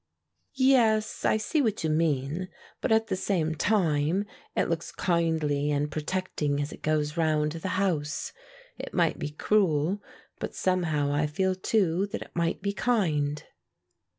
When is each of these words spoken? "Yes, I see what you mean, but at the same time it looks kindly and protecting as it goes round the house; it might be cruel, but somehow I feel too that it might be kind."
"Yes, 0.55 1.25
I 1.25 1.37
see 1.37 1.61
what 1.61 1.83
you 1.83 1.89
mean, 1.91 2.49
but 2.81 2.91
at 2.91 3.05
the 3.05 3.15
same 3.15 3.53
time 3.53 4.25
it 4.55 4.67
looks 4.67 4.91
kindly 4.91 5.69
and 5.69 5.91
protecting 5.91 6.59
as 6.59 6.71
it 6.73 6.81
goes 6.81 7.17
round 7.17 7.51
the 7.51 7.67
house; 7.77 8.33
it 8.79 8.95
might 8.95 9.19
be 9.19 9.29
cruel, 9.29 10.01
but 10.39 10.55
somehow 10.55 11.13
I 11.13 11.27
feel 11.27 11.53
too 11.53 12.07
that 12.07 12.23
it 12.23 12.31
might 12.35 12.63
be 12.63 12.73
kind." 12.73 13.43